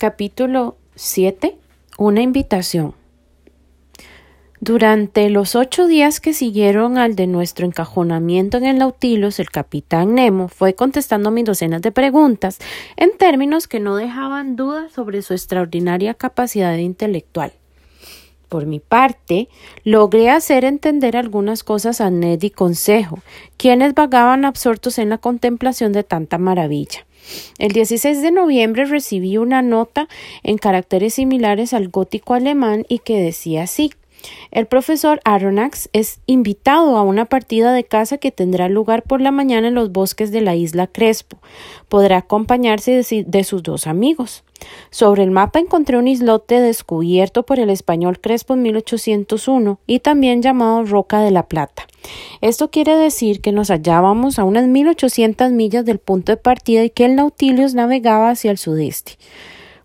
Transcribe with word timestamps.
Capítulo 0.00 0.78
7. 0.94 1.58
Una 1.98 2.22
invitación. 2.22 2.94
Durante 4.58 5.28
los 5.28 5.54
ocho 5.54 5.86
días 5.86 6.20
que 6.20 6.32
siguieron 6.32 6.96
al 6.96 7.16
de 7.16 7.26
nuestro 7.26 7.66
encajonamiento 7.66 8.56
en 8.56 8.64
el 8.64 8.78
Nautilus, 8.78 9.38
el 9.40 9.50
capitán 9.50 10.14
Nemo 10.14 10.48
fue 10.48 10.74
contestando 10.74 11.30
mis 11.30 11.44
docenas 11.44 11.82
de 11.82 11.92
preguntas 11.92 12.60
en 12.96 13.10
términos 13.18 13.68
que 13.68 13.78
no 13.78 13.94
dejaban 13.94 14.56
duda 14.56 14.88
sobre 14.88 15.20
su 15.20 15.34
extraordinaria 15.34 16.14
capacidad 16.14 16.74
intelectual. 16.78 17.52
Por 18.48 18.64
mi 18.64 18.80
parte, 18.80 19.50
logré 19.84 20.30
hacer 20.30 20.64
entender 20.64 21.14
algunas 21.14 21.62
cosas 21.62 22.00
a 22.00 22.08
Ned 22.08 22.42
y 22.42 22.48
Consejo, 22.48 23.18
quienes 23.58 23.92
vagaban 23.92 24.46
absortos 24.46 24.98
en 24.98 25.10
la 25.10 25.18
contemplación 25.18 25.92
de 25.92 26.04
tanta 26.04 26.38
maravilla. 26.38 27.04
El 27.58 27.72
16 27.72 28.22
de 28.22 28.30
noviembre 28.30 28.84
recibí 28.84 29.36
una 29.36 29.62
nota 29.62 30.08
en 30.42 30.58
caracteres 30.58 31.14
similares 31.14 31.72
al 31.72 31.88
gótico 31.88 32.34
alemán 32.34 32.84
y 32.88 33.00
que 33.00 33.20
decía 33.20 33.62
así 33.62 33.90
el 34.50 34.66
profesor 34.66 35.20
Aronnax 35.24 35.88
es 35.92 36.20
invitado 36.26 36.96
a 36.96 37.02
una 37.02 37.26
partida 37.26 37.72
de 37.72 37.84
caza 37.84 38.18
que 38.18 38.30
tendrá 38.30 38.68
lugar 38.68 39.02
por 39.02 39.20
la 39.20 39.30
mañana 39.30 39.68
en 39.68 39.74
los 39.74 39.92
bosques 39.92 40.32
de 40.32 40.40
la 40.40 40.56
isla 40.56 40.86
Crespo. 40.86 41.38
Podrá 41.88 42.18
acompañarse 42.18 43.02
de, 43.26 43.44
sus 43.44 43.62
dos 43.62 43.86
amigos. 43.86 44.44
Sobre 44.90 45.22
el 45.22 45.30
mapa 45.30 45.58
encontré 45.58 45.96
un 45.96 46.08
islote 46.08 46.60
descubierto 46.60 47.44
por 47.44 47.58
el 47.60 47.70
español 47.70 48.20
Crespo 48.20 48.54
en 48.54 48.62
1801 48.62 49.78
y 49.86 50.00
también 50.00 50.42
llamado 50.42 50.84
Roca 50.84 51.20
de 51.20 51.30
la 51.30 51.46
Plata. 51.46 51.86
Esto 52.40 52.70
quiere 52.70 52.96
decir 52.96 53.40
que 53.40 53.52
nos 53.52 53.70
hallábamos 53.70 54.38
a 54.38 54.44
unas 54.44 54.66
1800 54.66 55.52
millas 55.52 55.84
del 55.84 55.98
punto 55.98 56.32
de 56.32 56.36
partida 56.36 56.84
y 56.84 56.90
que 56.90 57.04
el 57.04 57.16
Nautilus 57.16 57.74
navegaba 57.74 58.30
hacia 58.30 58.50
el 58.50 58.58
sudeste. 58.58 59.18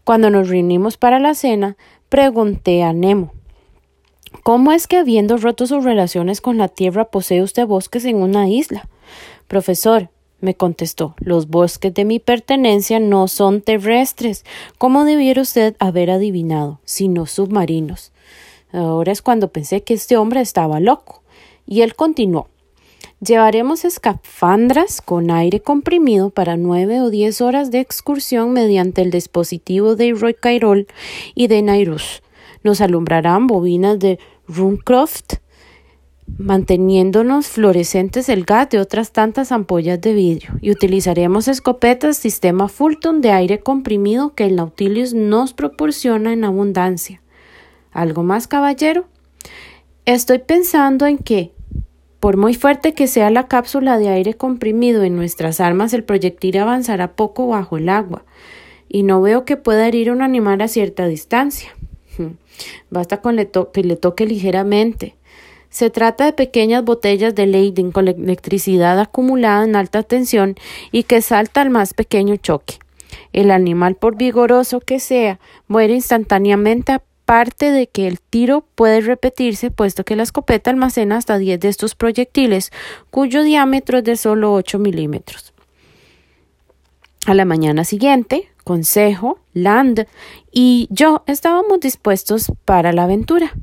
Cuando 0.04 0.30
nos 0.30 0.50
reunimos 0.50 0.98
para 0.98 1.20
la 1.20 1.36
cena, 1.36 1.78
pregunté 2.10 2.84
a 2.84 2.94
Nemo 2.94 3.34
¿Cómo 4.44 4.72
es 4.72 4.86
que 4.86 4.98
habiendo 4.98 5.38
roto 5.38 5.66
sus 5.66 5.84
relaciones 5.84 6.40
con 6.42 6.58
la 6.58 6.68
tierra 6.68 7.06
posee 7.06 7.42
usted 7.42 7.66
bosques 7.66 8.06
en 8.06 8.18
una 8.18 8.48
isla? 8.48 8.88
Profesor, 9.48 10.10
me 10.46 10.56
contestó, 10.56 11.16
los 11.18 11.50
bosques 11.50 11.94
de 11.94 12.06
mi 12.06 12.20
pertenencia 12.20 13.02
no 13.02 13.28
son 13.28 13.62
terrestres, 13.62 14.46
como 14.78 15.04
debiera 15.04 15.42
usted 15.42 15.76
haber 15.80 16.10
adivinado, 16.12 16.80
sino 16.86 17.26
submarinos. 17.26 18.14
Ahora 18.72 19.12
es 19.12 19.22
cuando 19.22 19.50
pensé 19.50 19.82
que 19.84 19.94
este 19.94 20.16
hombre 20.16 20.42
estaba 20.42 20.80
loco. 20.80 21.22
Y 21.66 21.82
él 21.82 21.96
continuó. 21.96 22.48
Llevaremos 23.22 23.86
escafandras 23.86 25.02
con 25.02 25.32
aire 25.32 25.62
comprimido 25.62 26.30
para 26.30 26.58
nueve 26.58 27.02
o 27.02 27.10
diez 27.10 27.42
horas 27.42 27.72
de 27.72 27.80
excursión 27.80 28.52
mediante 28.52 29.02
el 29.02 29.10
dispositivo 29.10 29.96
de 29.96 30.14
Roy 30.14 30.34
Cairol 30.34 30.88
y 31.34 31.48
de 31.48 31.62
Nairus. 31.62 32.22
Nos 32.64 32.82
alumbrarán 32.82 33.48
bobinas 33.48 33.98
de 34.00 34.20
Runcroft, 34.48 35.36
manteniéndonos 36.38 37.48
fluorescentes 37.48 38.30
el 38.30 38.44
gas 38.44 38.70
de 38.70 38.80
otras 38.80 39.12
tantas 39.12 39.52
ampollas 39.52 40.02
de 40.02 40.14
vidrio, 40.14 40.52
y 40.62 40.72
utilizaremos 40.72 41.48
escopetas 41.48 42.18
sistema 42.18 42.68
Fulton 42.68 43.22
de 43.22 43.32
aire 43.32 43.60
comprimido 43.60 44.34
que 44.34 44.46
el 44.46 44.56
Nautilus 44.56 45.14
nos 45.14 45.54
proporciona 45.54 46.34
en 46.34 46.44
abundancia. 46.44 47.22
¿Algo 47.92 48.24
más, 48.24 48.48
caballero? 48.48 49.06
Estoy 50.06 50.40
pensando 50.40 51.06
en 51.06 51.18
que, 51.18 51.54
por 52.20 52.38
muy 52.38 52.54
fuerte 52.54 52.94
que 52.94 53.08
sea 53.08 53.30
la 53.30 53.48
cápsula 53.48 53.98
de 53.98 54.10
aire 54.10 54.34
comprimido 54.34 55.04
en 55.04 55.16
nuestras 55.16 55.60
armas, 55.60 55.94
el 55.94 56.04
proyectil 56.04 56.58
avanzará 56.58 57.16
poco 57.16 57.48
bajo 57.48 57.78
el 57.78 57.88
agua, 57.88 58.26
y 58.90 59.04
no 59.04 59.22
veo 59.22 59.46
que 59.46 59.58
pueda 59.58 59.88
herir 59.88 60.12
un 60.12 60.22
animal 60.22 60.62
a 60.62 60.68
cierta 60.68 61.08
distancia. 61.08 61.76
Basta 62.90 63.22
con 63.22 63.38
que 63.74 63.84
le 63.84 63.96
toque 63.96 64.26
ligeramente. 64.26 65.16
Se 65.70 65.90
trata 65.90 66.26
de 66.26 66.34
pequeñas 66.34 66.84
botellas 66.84 67.36
de 67.36 67.48
Leyden 67.48 67.92
con 67.92 68.08
electricidad 68.08 69.00
acumulada 69.00 69.64
en 69.64 69.76
alta 69.76 70.04
tensión 70.04 70.56
y 70.92 71.04
que 71.04 71.22
salta 71.22 71.62
al 71.62 71.70
más 71.70 71.94
pequeño 71.94 72.36
choque. 72.38 72.80
El 73.34 73.52
animal, 73.52 73.96
por 73.96 74.16
vigoroso 74.16 74.80
que 74.80 75.00
sea, 75.00 75.40
muere 75.68 75.94
instantáneamente 75.94 76.94
aparte 76.94 77.72
de 77.72 77.88
que 77.88 78.08
el 78.08 78.20
tiro 78.20 78.66
puede 78.76 79.02
repetirse 79.02 79.72
puesto 79.72 80.06
que 80.06 80.16
la 80.16 80.24
escopeta 80.24 80.70
almacena 80.70 81.18
hasta 81.18 81.38
10 81.38 81.60
de 81.60 81.70
estos 81.70 81.96
proyectiles, 81.96 82.72
cuyo 83.10 83.44
diámetro 83.44 83.98
es 83.98 84.04
de 84.04 84.16
solo 84.16 84.54
8 84.54 84.80
milímetros. 84.80 85.54
A 87.26 87.34
la 87.34 87.46
mañana 87.46 87.84
siguiente, 87.84 88.50
Consejo, 88.64 89.40
Land 89.54 90.06
y 90.52 90.88
yo 90.92 91.24
estábamos 91.26 91.80
dispuestos 91.80 92.52
para 92.66 92.94
la 92.94 93.04
aventura. 93.04 93.54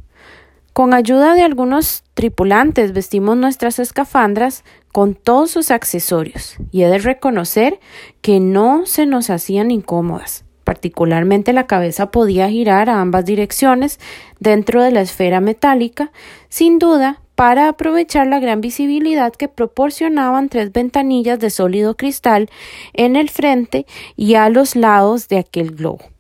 Con 0.73 0.95
ayuda 0.95 1.35
de 1.35 1.43
algunos 1.43 2.03
tripulantes 2.15 2.95
vestimos 2.95 3.37
nuestras 3.37 3.79
escafandras 3.79 4.65
con 4.91 5.15
todos 5.15 5.51
sus 5.51 5.71
accesorios 5.71 6.57
y 6.71 6.83
he 6.83 6.89
de 6.89 6.97
reconocer 6.97 7.79
que 8.23 8.41
no 8.41 8.87
se 8.87 9.05
nos 9.05 9.29
hacían 9.29 9.71
incómodas. 9.71 10.47
Particularmente 10.65 11.53
la 11.53 11.67
cabeza 11.67 12.11
podía 12.11 12.49
girar 12.49 12.89
a 12.89 13.03
ambas 13.03 13.27
direcciones 13.27 14.01
dentro 14.41 14.83
de 14.83 14.93
la 14.93 15.03
esfera 15.03 15.43
metálica. 15.43 16.11
Sin 16.49 16.79
duda, 16.79 17.21
para 17.35 17.69
aprovechar 17.69 18.27
la 18.27 18.41
gran 18.41 18.63
visibilidad 18.63 19.33
que 19.35 19.49
proporcionaban 19.49 20.49
tres 20.49 20.73
ventanillas 20.73 21.39
de 21.39 21.51
sólido 21.51 21.99
cristal 21.99 22.49
en 22.95 23.17
el 23.17 23.29
frente 23.29 23.85
y 24.17 24.37
a 24.37 24.49
los 24.49 24.75
lados 24.75 25.29
de 25.29 25.39
aquel 25.39 25.73
globo. 25.73 26.13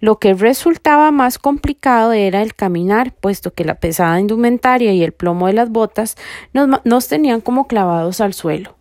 Lo 0.00 0.18
que 0.18 0.34
resultaba 0.34 1.10
más 1.10 1.38
complicado 1.38 2.12
era 2.12 2.42
el 2.42 2.54
caminar, 2.54 3.12
puesto 3.12 3.52
que 3.52 3.64
la 3.64 3.74
pesada 3.74 4.20
indumentaria 4.20 4.92
y 4.92 5.02
el 5.02 5.12
plomo 5.12 5.46
de 5.46 5.52
las 5.52 5.70
botas 5.70 6.16
nos, 6.52 7.08
tenían 7.08 7.40
como 7.40 7.66
clavados 7.66 8.20
al 8.20 8.34
suelo. 8.34 8.76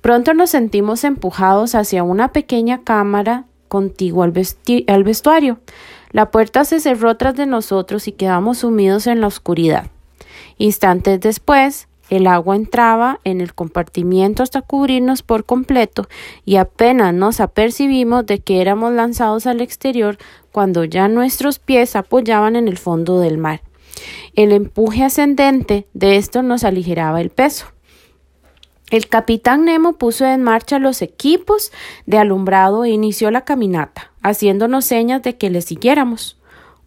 Pronto 0.00 0.34
nos 0.34 0.50
sentimos 0.50 1.04
empujados 1.04 1.74
hacia 1.74 2.02
una 2.02 2.28
pequeña 2.32 2.82
cámara 2.82 3.44
contigua 3.68 4.24
al, 4.24 4.32
al 4.86 5.04
vestuario. 5.04 5.58
La 6.10 6.30
puerta 6.30 6.64
se 6.64 6.80
cerró 6.80 7.16
tras 7.16 7.34
de 7.34 7.46
nosotros 7.46 8.08
y 8.08 8.12
quedamos 8.12 8.58
sumidos 8.58 9.06
en 9.06 9.20
la 9.20 9.26
oscuridad. 9.26 9.86
Instantes 10.56 11.20
después, 11.20 11.87
el 12.10 12.26
agua 12.26 12.56
entraba 12.56 13.20
en 13.24 13.40
el 13.40 13.54
compartimiento 13.54 14.42
hasta 14.42 14.62
cubrirnos 14.62 15.22
por 15.22 15.44
completo 15.44 16.08
y 16.44 16.56
apenas 16.56 17.12
nos 17.12 17.40
apercibimos 17.40 18.24
de 18.26 18.38
que 18.40 18.60
éramos 18.60 18.92
lanzados 18.92 19.46
al 19.46 19.60
exterior 19.60 20.18
cuando 20.50 20.84
ya 20.84 21.08
nuestros 21.08 21.58
pies 21.58 21.96
apoyaban 21.96 22.56
en 22.56 22.68
el 22.68 22.78
fondo 22.78 23.20
del 23.20 23.38
mar. 23.38 23.62
El 24.34 24.52
empuje 24.52 25.04
ascendente 25.04 25.86
de 25.92 26.16
esto 26.16 26.42
nos 26.42 26.64
aligeraba 26.64 27.20
el 27.20 27.30
peso. 27.30 27.66
El 28.90 29.08
capitán 29.08 29.66
Nemo 29.66 29.94
puso 29.98 30.24
en 30.24 30.42
marcha 30.42 30.78
los 30.78 31.02
equipos 31.02 31.72
de 32.06 32.16
alumbrado 32.16 32.84
e 32.84 32.90
inició 32.90 33.30
la 33.30 33.44
caminata, 33.44 34.12
haciéndonos 34.22 34.86
señas 34.86 35.22
de 35.22 35.36
que 35.36 35.50
le 35.50 35.60
siguiéramos. 35.60 36.38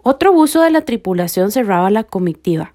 Otro 0.02 0.34
buzo 0.34 0.62
de 0.62 0.72
la 0.72 0.82
tripulación 0.82 1.52
cerraba 1.52 1.92
la 1.92 2.03
comitiva. 2.03 2.74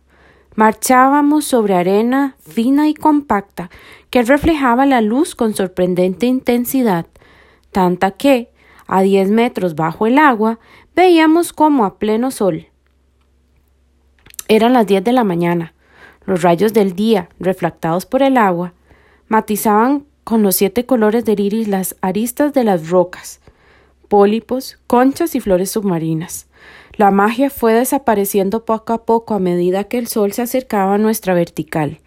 Marchábamos 0.56 1.44
sobre 1.44 1.75
arena 1.75 2.34
fina 2.39 2.89
y 2.89 2.94
compacta 2.94 3.69
que 4.09 4.22
reflejaba 4.22 4.87
la 4.87 5.03
luz 5.03 5.34
con 5.34 5.55
sorprendente 5.55 6.25
intensidad, 6.25 7.05
tanta 7.72 8.12
que, 8.12 8.50
a 8.87 9.03
diez 9.03 9.28
metros 9.28 9.75
bajo 9.75 10.06
el 10.06 10.16
agua, 10.16 10.59
veíamos 10.95 11.53
como 11.53 11.84
a 11.84 11.99
pleno 11.99 12.31
sol. 12.31 12.69
Eran 14.49 14.72
las 14.72 14.87
diez 14.87 15.05
de 15.05 15.12
la 15.12 15.25
mañana. 15.25 15.75
Los 16.25 16.41
rayos 16.41 16.72
del 16.72 16.95
día, 16.95 17.28
reflectados 17.39 18.06
por 18.06 18.22
el 18.22 18.39
agua, 18.39 18.72
matizaban 19.28 20.06
con 20.25 20.43
los 20.43 20.56
siete 20.56 20.87
colores 20.87 21.27
del 21.27 21.41
iris 21.41 21.69
las 21.69 21.97
aristas 22.00 22.55
de 22.55 22.65
las 22.65 22.89
rocas, 22.89 23.41
pólipos, 24.09 24.78
conchas 24.86 25.34
y 25.34 25.41
flores 25.41 25.71
submarinas. 25.71 26.48
La 26.97 27.10
magia 27.10 27.51
fue 27.51 27.75
desapareciendo 27.75 28.65
poco 28.65 28.95
a 28.95 29.04
poco 29.04 29.34
a 29.34 29.39
medida 29.39 29.84
que 29.84 29.98
el 29.98 30.07
sol 30.07 30.33
se 30.33 30.43
acercaba 30.43 30.95
a 30.95 30.98
nuestra 30.98 31.34
vertical, 31.34 32.01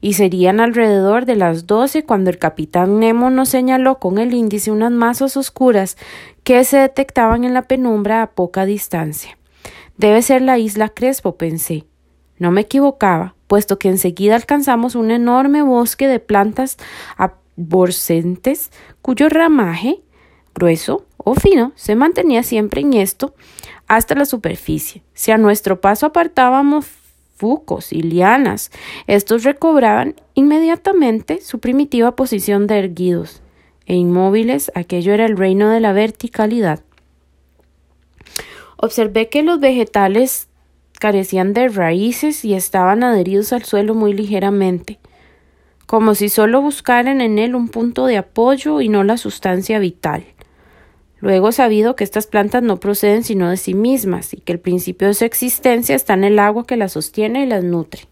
y 0.00 0.14
serían 0.14 0.58
alrededor 0.58 1.24
de 1.24 1.36
las 1.36 1.68
doce 1.68 2.04
cuando 2.04 2.30
el 2.30 2.38
capitán 2.38 2.98
Nemo 2.98 3.30
nos 3.30 3.48
señaló 3.48 4.00
con 4.00 4.18
el 4.18 4.34
índice 4.34 4.72
unas 4.72 4.90
masas 4.90 5.36
oscuras 5.36 5.96
que 6.42 6.64
se 6.64 6.78
detectaban 6.78 7.44
en 7.44 7.54
la 7.54 7.62
penumbra 7.62 8.22
a 8.22 8.32
poca 8.32 8.66
distancia. 8.66 9.38
Debe 9.96 10.20
ser 10.20 10.42
la 10.42 10.58
isla 10.58 10.88
Crespo, 10.88 11.36
pensé. 11.36 11.84
No 12.36 12.50
me 12.50 12.62
equivocaba, 12.62 13.36
puesto 13.46 13.78
que 13.78 13.88
enseguida 13.88 14.34
alcanzamos 14.34 14.96
un 14.96 15.12
enorme 15.12 15.62
bosque 15.62 16.08
de 16.08 16.18
plantas 16.18 16.76
arborescentes 17.16 18.72
cuyo 19.00 19.28
ramaje, 19.28 20.02
grueso 20.56 21.06
o 21.16 21.34
fino, 21.34 21.72
se 21.76 21.94
mantenía 21.94 22.42
siempre 22.42 22.80
en 22.80 22.94
esto 22.94 23.34
hasta 23.88 24.14
la 24.14 24.24
superficie. 24.24 25.02
Si 25.14 25.30
a 25.30 25.38
nuestro 25.38 25.80
paso 25.80 26.06
apartábamos 26.06 26.86
fucos 27.36 27.92
y 27.92 28.02
lianas, 28.02 28.70
estos 29.06 29.44
recobraban 29.44 30.14
inmediatamente 30.34 31.40
su 31.40 31.58
primitiva 31.58 32.16
posición 32.16 32.66
de 32.66 32.78
erguidos 32.78 33.42
e 33.86 33.94
inmóviles, 33.94 34.72
aquello 34.74 35.12
era 35.12 35.26
el 35.26 35.36
reino 35.36 35.68
de 35.70 35.80
la 35.80 35.92
verticalidad. 35.92 36.80
Observé 38.76 39.28
que 39.28 39.42
los 39.42 39.60
vegetales 39.60 40.48
carecían 40.98 41.52
de 41.52 41.68
raíces 41.68 42.44
y 42.44 42.54
estaban 42.54 43.02
adheridos 43.02 43.52
al 43.52 43.64
suelo 43.64 43.94
muy 43.94 44.14
ligeramente, 44.14 44.98
como 45.86 46.14
si 46.14 46.28
solo 46.28 46.62
buscaran 46.62 47.20
en 47.20 47.38
él 47.38 47.54
un 47.54 47.68
punto 47.68 48.06
de 48.06 48.16
apoyo 48.16 48.80
y 48.80 48.88
no 48.88 49.04
la 49.04 49.18
sustancia 49.18 49.78
vital. 49.78 50.24
Luego 51.24 51.48
he 51.48 51.52
sabido 51.52 51.96
que 51.96 52.04
estas 52.04 52.26
plantas 52.26 52.62
no 52.62 52.78
proceden 52.78 53.24
sino 53.24 53.48
de 53.48 53.56
sí 53.56 53.72
mismas 53.72 54.34
y 54.34 54.36
que 54.36 54.52
el 54.52 54.60
principio 54.60 55.08
de 55.08 55.14
su 55.14 55.24
existencia 55.24 55.96
está 55.96 56.12
en 56.12 56.22
el 56.22 56.38
agua 56.38 56.66
que 56.66 56.76
las 56.76 56.92
sostiene 56.92 57.44
y 57.44 57.46
las 57.46 57.64
nutre. 57.64 58.02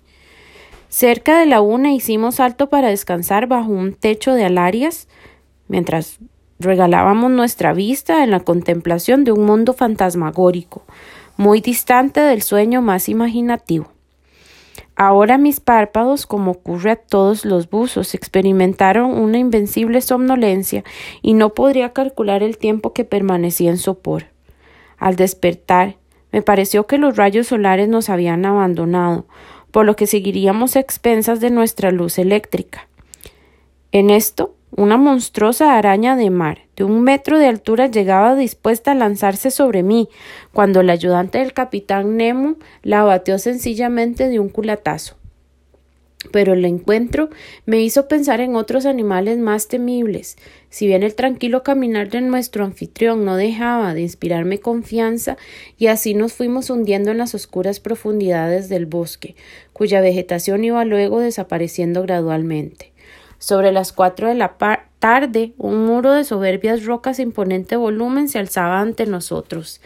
Cerca 0.89 1.39
de 1.39 1.45
la 1.45 1.61
una 1.61 1.93
hicimos 1.93 2.41
alto 2.41 2.71
para 2.71 2.89
descansar 2.89 3.49
bajo 3.49 3.71
un 3.71 3.93
techo 3.93 4.33
de 4.33 4.47
alarias, 4.47 5.09
mientras 5.69 6.21
regalábamos 6.59 7.31
nuestra 7.31 7.75
vista 7.75 8.25
en 8.25 8.31
la 8.31 8.41
contemplación 8.41 9.25
de 9.25 9.33
un 9.33 9.45
mundo 9.45 9.75
fantasmagórico, 9.75 10.87
muy 11.37 11.61
distante 11.61 12.21
del 12.21 12.41
sueño 12.41 12.81
más 12.81 13.11
imaginativo. 13.11 13.92
Ahora 15.05 15.37
mis 15.37 15.59
párpados, 15.59 16.27
como 16.27 16.53
ocurre 16.53 16.93
a 16.93 16.97
todos 16.97 17.45
los 17.45 17.69
buzos, 17.69 18.15
experimentaron 18.15 19.11
una 19.11 19.39
invencible 19.39 20.01
somnolencia 20.01 20.85
y 21.23 21.35
no 21.35 21.55
podría 21.55 21.93
calcular 21.93 22.45
el 22.45 22.57
tiempo 22.57 22.93
que 22.93 23.05
permanecía 23.05 23.71
en 23.71 23.79
sopor. 23.79 24.27
Al 24.99 25.17
despertar, 25.17 25.97
me 26.31 26.41
pareció 26.41 26.87
que 26.87 26.99
los 26.99 27.17
rayos 27.17 27.49
solares 27.49 27.89
nos 27.89 28.11
habían 28.11 28.45
abandonado, 28.47 29.27
por 29.73 29.87
lo 29.87 29.97
que 29.97 30.07
seguiríamos 30.07 30.77
a 30.77 30.81
expensas 30.81 31.41
de 31.41 31.51
nuestra 31.51 31.91
luz 31.91 32.17
eléctrica. 32.17 32.87
En 33.91 34.09
esto 34.09 34.55
una 34.75 34.97
monstruosa 34.97 35.77
araña 35.77 36.17
de 36.17 36.31
mar, 36.31 36.61
de 36.77 36.85
un 36.85 37.03
metro 37.03 37.39
de 37.39 37.47
altura, 37.47 37.89
llegaba 37.89 38.35
dispuesta 38.35 38.93
a 38.93 38.95
lanzarse 38.95 39.51
sobre 39.51 39.83
mí, 39.83 40.09
cuando 40.53 40.81
el 40.81 40.89
ayudante 40.89 41.39
del 41.39 41.53
capitán 41.53 42.17
Nemo 42.17 42.57
la 42.83 43.01
abatió 43.01 43.39
sencillamente 43.39 44.29
de 44.29 44.41
un 44.41 44.49
culatazo. 44.49 45.17
Pero 46.31 46.55
el 46.55 46.65
encuentro 46.65 47.29
me 47.67 47.83
hizo 47.83 48.09
pensar 48.09 48.41
en 48.41 48.57
otros 48.57 48.87
animales 48.87 49.39
más 49.39 49.69
temibles. 49.69 50.37
Si 50.71 50.87
bien 50.87 51.03
el 51.03 51.17
tranquilo 51.17 51.65
caminar 51.65 52.09
de 52.09 52.21
nuestro 52.23 52.65
anfitrión 52.65 53.25
no 53.25 53.37
dejaba 53.37 53.93
de 53.93 54.03
inspirarme 54.03 54.59
confianza, 54.59 55.37
y 55.77 55.89
así 55.89 56.15
nos 56.15 56.33
fuimos 56.33 56.71
hundiendo 56.71 57.11
en 57.11 57.19
las 57.19 57.35
oscuras 57.35 57.81
profundidades 57.81 58.71
del 58.71 58.87
bosque, 58.87 59.35
cuya 59.75 60.01
vegetación 60.01 60.65
iba 60.65 60.85
luego 60.87 61.21
desapareciendo 61.21 62.03
gradualmente. 62.03 62.92
Sobre 63.43 63.73
las 63.73 63.93
cuatro 63.93 64.29
de 64.29 64.37
la 64.37 64.55
tarde, 65.01 65.53
un 65.59 65.85
muro 65.85 66.13
de 66.13 66.23
soberbias 66.23 66.85
rocas 66.85 67.19
imponente 67.19 67.75
volumen 67.75 68.29
se 68.29 68.39
alzaba 68.39 68.79
ante 68.79 69.05
nosotros. 69.05 69.81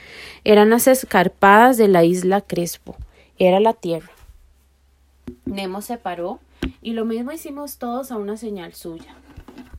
Eran 0.45 0.69
las 0.69 0.87
escarpadas 0.87 1.79
de 1.79 1.89
la 1.89 2.05
isla 2.05 2.43
Crespo. 2.43 2.97
Era 3.39 3.59
la 3.59 3.73
tierra. 3.73 4.11
Nemo 5.47 5.81
se 5.81 5.97
paró 5.97 6.39
y 6.83 6.93
lo 6.93 7.07
mismo 7.07 7.33
hicimos 7.33 7.79
todos 7.79 8.11
a 8.11 8.19
una 8.19 8.37
señal 8.37 8.75
suya. 8.75 9.15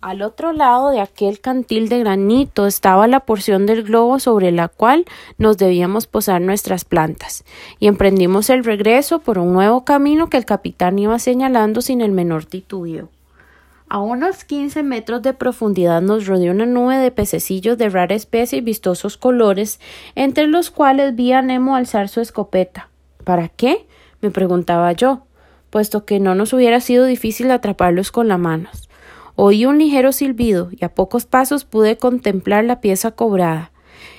Al 0.02 0.24
otro 0.24 0.54
lado 0.54 0.90
de 0.90 1.00
aquel 1.00 1.40
cantil 1.40 1.88
de 1.88 2.00
granito 2.00 2.66
estaba 2.66 3.06
la 3.06 3.20
porción 3.20 3.68
del 3.68 3.84
globo 3.84 4.18
sobre 4.18 4.52
la 4.52 4.70
cual 4.70 5.06
nos 5.38 5.60
debíamos 5.60 6.08
posar 6.08 6.42
nuestras 6.42 6.84
plantas, 6.84 7.46
y 7.78 7.86
emprendimos 7.86 8.50
el 8.50 8.64
regreso 8.64 9.20
por 9.20 9.38
un 9.38 9.54
nuevo 9.54 9.86
camino 9.86 10.32
que 10.32 10.38
el 10.38 10.46
capitán 10.46 10.98
iba 10.98 11.20
señalando 11.20 11.82
sin 11.82 12.02
el 12.02 12.12
menor 12.12 12.46
titubeo. 12.46 13.10
A 13.90 14.00
unos 14.00 14.44
15 14.44 14.84
metros 14.84 15.22
de 15.22 15.34
profundidad 15.34 16.02
nos 16.02 16.28
rodeó 16.28 16.52
una 16.52 16.66
nube 16.66 16.98
de 16.98 17.10
pececillos 17.10 17.78
de 17.78 17.88
rara 17.88 18.16
especie 18.16 18.60
y 18.60 18.62
vistosos 18.62 19.16
colores, 19.16 19.80
entre 20.16 20.48
los 20.48 20.70
cuales 20.72 21.16
vi 21.16 21.32
a 21.32 21.42
Nemo 21.42 21.74
alzar 21.74 22.10
su 22.10 22.20
escopeta. 22.20 22.90
¿Para 23.24 23.48
qué? 23.48 23.88
me 24.22 24.30
preguntaba 24.30 24.92
yo, 24.92 25.24
puesto 25.70 26.04
que 26.04 26.20
no 26.20 26.36
nos 26.36 26.52
hubiera 26.52 26.82
sido 26.82 27.06
difícil 27.06 27.50
atraparlos 27.50 28.12
con 28.12 28.28
las 28.28 28.40
manos. 28.40 28.90
Oí 29.36 29.66
un 29.66 29.78
ligero 29.78 30.12
silbido 30.12 30.70
y 30.72 30.84
a 30.84 30.94
pocos 30.94 31.26
pasos 31.26 31.64
pude 31.64 31.96
contemplar 31.96 32.66
la 32.66 32.82
pieza 32.82 33.12
cobrada. 33.12 33.72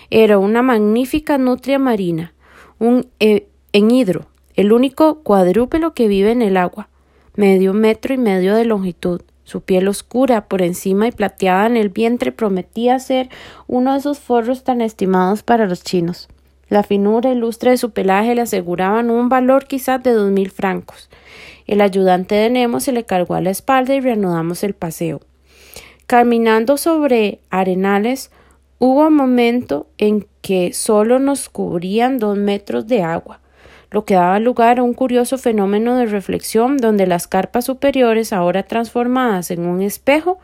Era 0.09 0.39
una 0.39 0.63
magnífica 0.63 1.37
nutria 1.37 1.79
marina, 1.79 2.33
un 2.79 3.07
eh, 3.21 3.49
enhidro, 3.73 4.29
el 4.55 4.73
único 4.73 5.23
cuadrúpelo 5.23 5.93
que 5.93 6.09
vive 6.09 6.31
en 6.31 6.41
el 6.41 6.57
agua, 6.57 6.89
medio 7.35 7.75
metro 7.75 8.15
y 8.15 8.19
medio 8.19 8.55
de 8.55 8.65
longitud. 8.65 9.21
Su 9.49 9.63
piel 9.63 9.89
oscura 9.89 10.45
por 10.47 10.61
encima 10.61 11.09
y 11.09 11.11
plateada 11.11 11.65
en 11.65 11.79
el 11.79 11.89
vientre 11.89 12.33
prometía 12.33 12.99
ser 12.99 13.31
uno 13.67 13.95
de 13.95 14.01
esos 14.01 14.19
forros 14.19 14.63
tan 14.63 14.83
estimados 14.83 15.43
para 15.43 15.65
los 15.65 15.83
chinos. 15.83 16.29
La 16.69 16.83
finura 16.83 17.33
y 17.33 17.35
lustre 17.35 17.71
de 17.71 17.79
su 17.79 17.93
pelaje 17.93 18.35
le 18.35 18.43
aseguraban 18.43 19.09
un 19.09 19.31
valor 19.31 19.65
quizás 19.65 20.03
de 20.03 20.13
dos 20.13 20.31
mil 20.31 20.51
francos. 20.51 21.09
El 21.67 21.81
ayudante 21.81 22.35
de 22.35 22.51
Nemo 22.51 22.79
se 22.79 22.93
le 22.93 23.05
cargó 23.05 23.37
a 23.37 23.41
la 23.41 23.49
espalda 23.49 23.95
y 23.95 24.01
reanudamos 24.01 24.63
el 24.65 24.75
paseo. 24.75 25.23
Caminando 26.07 26.77
sobre 26.77 27.41
arenales, 27.49 28.31
hubo 28.79 29.07
un 29.07 29.15
momento 29.15 29.87
en 29.97 30.27
que 30.43 30.75
solo 30.75 31.21
nos 31.21 31.49
cubrían 31.49 32.19
dos 32.19 32.37
metros 32.37 32.87
de 32.87 33.03
agua 33.03 33.41
lo 33.91 34.05
que 34.05 34.15
daba 34.15 34.39
lugar 34.39 34.79
a 34.79 34.83
un 34.83 34.95
curioso 34.95 35.39
fenómeno 35.39 35.97
de 35.97 36.07
reflexión 36.07 36.77
donde 36.77 37.07
las 37.07 37.27
carpas 37.27 37.65
superiores, 37.65 38.33
ahora 38.33 38.63
transformadas 38.63 39.51
en 39.51 39.67
un 39.67 39.81
espejo, 39.83 40.39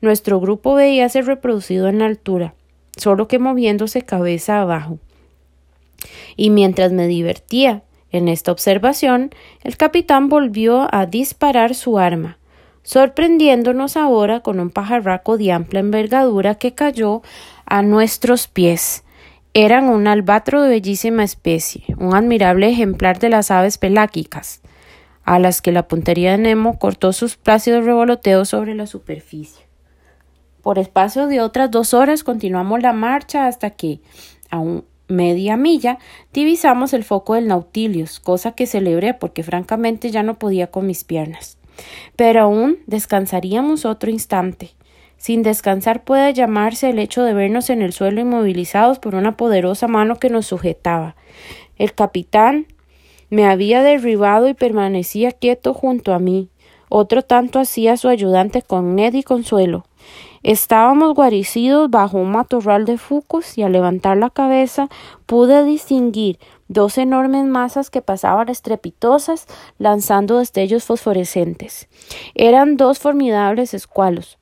nuestro 0.00 0.40
grupo 0.40 0.74
veía 0.74 1.08
ser 1.08 1.26
reproducido 1.26 1.88
en 1.88 1.98
la 1.98 2.06
altura, 2.06 2.54
solo 2.96 3.28
que 3.28 3.38
moviéndose 3.38 4.02
cabeza 4.02 4.60
abajo. 4.60 4.98
Y 6.36 6.50
mientras 6.50 6.92
me 6.92 7.06
divertía 7.06 7.82
en 8.12 8.28
esta 8.28 8.52
observación, 8.52 9.30
el 9.62 9.76
capitán 9.76 10.28
volvió 10.28 10.88
a 10.94 11.06
disparar 11.06 11.74
su 11.74 11.98
arma, 11.98 12.38
sorprendiéndonos 12.82 13.96
ahora 13.96 14.40
con 14.40 14.60
un 14.60 14.70
pajarraco 14.70 15.38
de 15.38 15.52
amplia 15.52 15.80
envergadura 15.80 16.56
que 16.56 16.74
cayó 16.74 17.22
a 17.66 17.82
nuestros 17.82 18.48
pies 18.48 19.04
eran 19.52 19.88
un 19.88 20.06
albatro 20.06 20.62
de 20.62 20.68
bellísima 20.68 21.24
especie, 21.24 21.82
un 21.98 22.14
admirable 22.14 22.68
ejemplar 22.68 23.18
de 23.18 23.30
las 23.30 23.50
aves 23.50 23.78
peláquicas, 23.78 24.60
a 25.24 25.38
las 25.38 25.60
que 25.60 25.72
la 25.72 25.88
puntería 25.88 26.32
de 26.32 26.38
Nemo 26.38 26.78
cortó 26.78 27.12
sus 27.12 27.36
plácidos 27.36 27.84
revoloteos 27.84 28.48
sobre 28.48 28.74
la 28.74 28.86
superficie. 28.86 29.66
Por 30.62 30.78
espacio 30.78 31.26
de 31.26 31.40
otras 31.40 31.70
dos 31.70 31.94
horas 31.94 32.22
continuamos 32.22 32.82
la 32.82 32.92
marcha 32.92 33.46
hasta 33.46 33.70
que, 33.70 34.00
a 34.50 34.58
un 34.58 34.84
media 35.08 35.56
milla, 35.56 35.98
divisamos 36.32 36.92
el 36.92 37.02
foco 37.02 37.34
del 37.34 37.48
Nautilus, 37.48 38.20
cosa 38.20 38.52
que 38.52 38.66
celebré 38.66 39.14
porque 39.14 39.42
francamente 39.42 40.10
ya 40.10 40.22
no 40.22 40.38
podía 40.38 40.68
con 40.68 40.86
mis 40.86 41.02
piernas. 41.02 41.58
Pero 42.14 42.42
aún 42.42 42.78
descansaríamos 42.86 43.84
otro 43.84 44.10
instante. 44.10 44.70
Sin 45.20 45.42
descansar 45.42 46.02
puede 46.02 46.32
llamarse 46.32 46.88
el 46.88 46.98
hecho 46.98 47.22
de 47.22 47.34
vernos 47.34 47.68
en 47.68 47.82
el 47.82 47.92
suelo 47.92 48.22
inmovilizados 48.22 48.98
por 48.98 49.14
una 49.14 49.36
poderosa 49.36 49.86
mano 49.86 50.16
que 50.16 50.30
nos 50.30 50.46
sujetaba. 50.46 51.14
El 51.76 51.92
capitán 51.92 52.66
me 53.28 53.44
había 53.46 53.82
derribado 53.82 54.48
y 54.48 54.54
permanecía 54.54 55.32
quieto 55.32 55.74
junto 55.74 56.14
a 56.14 56.18
mí. 56.18 56.48
Otro 56.88 57.20
tanto 57.20 57.58
hacía 57.58 57.98
su 57.98 58.08
ayudante 58.08 58.62
con 58.62 58.94
Ned 58.96 59.12
y 59.12 59.22
Consuelo. 59.22 59.84
Estábamos 60.42 61.14
guarecidos 61.14 61.90
bajo 61.90 62.16
un 62.16 62.30
matorral 62.30 62.86
de 62.86 62.96
fucos 62.96 63.58
y 63.58 63.62
al 63.62 63.72
levantar 63.72 64.16
la 64.16 64.30
cabeza 64.30 64.88
pude 65.26 65.64
distinguir 65.64 66.38
dos 66.68 66.96
enormes 66.96 67.44
masas 67.44 67.90
que 67.90 68.00
pasaban 68.00 68.48
estrepitosas 68.48 69.46
lanzando 69.76 70.38
destellos 70.38 70.84
fosforescentes. 70.84 71.90
Eran 72.34 72.78
dos 72.78 73.00
formidables 73.00 73.74
escualos, 73.74 74.39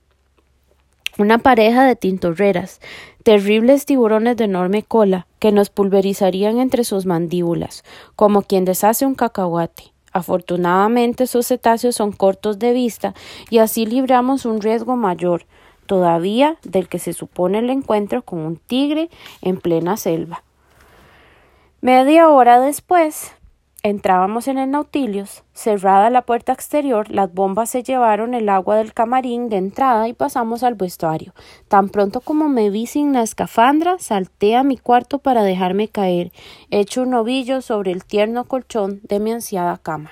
una 1.19 1.39
pareja 1.39 1.85
de 1.85 1.97
tintorreras, 1.97 2.81
terribles 3.25 3.85
tiburones 3.85 4.37
de 4.37 4.45
enorme 4.45 4.83
cola, 4.83 5.27
que 5.39 5.53
nos 5.53 5.69
pulverizarían 5.69 6.59
entre 6.59 6.85
sus 6.85 7.07
mandíbulas, 7.07 7.85
como 8.17 8.43
quien 8.43 8.65
deshace 8.65 9.05
un 9.05 9.15
cacahuate. 9.15 9.93
Afortunadamente 10.13 11.25
esos 11.25 11.47
cetáceos 11.47 11.97
son 11.97 12.13
cortos 12.13 12.59
de 12.59 12.73
vista 12.73 13.15
y 13.51 13.59
así 13.59 13.85
libramos 13.85 14.47
un 14.47 14.61
riesgo 14.61 14.97
mayor 14.97 15.45
todavía 15.87 16.57
del 16.63 16.89
que 16.89 16.99
se 16.99 17.13
supone 17.13 17.59
el 17.59 17.71
encuentro 17.71 18.23
con 18.23 18.41
un 18.41 18.57
tigre 18.57 19.11
en 19.43 19.59
plena 19.59 19.97
selva. 19.97 20.45
Media 21.81 22.29
hora 22.29 22.61
después, 22.61 23.33
Entrábamos 23.85 24.49
en 24.49 24.59
el 24.59 24.73
Nautilus, 24.73 25.45
cerrada 25.53 26.11
la 26.11 26.23
puerta 26.23 26.53
exterior, 26.53 27.09
las 27.13 27.33
bombas 27.33 27.71
se 27.71 27.85
llevaron 27.85 28.35
el 28.35 28.49
agua 28.49 28.75
del 28.75 28.93
camarín 28.93 29.49
de 29.49 29.57
entrada 29.57 30.09
y 30.09 30.15
pasamos 30.15 30.65
al 30.65 30.75
vestuario. 30.75 31.33
Tan 31.69 31.89
pronto 31.89 32.21
como 32.21 32.49
me 32.49 32.71
vi 32.71 32.87
sin 32.87 33.13
la 33.13 33.23
escafandra, 33.23 33.97
salté 34.01 34.57
a 34.57 34.65
mi 34.65 34.79
cuarto 34.79 35.21
para 35.21 35.45
dejarme 35.45 35.87
caer, 35.87 36.33
hecho 36.71 37.03
un 37.03 37.15
ovillo 37.15 37.63
sobre 37.63 37.93
el 37.93 38.05
tierno 38.05 38.47
colchón 38.47 39.01
de 39.05 39.21
mi 39.21 39.31
ansiada 39.31 39.79
cama. 39.79 40.11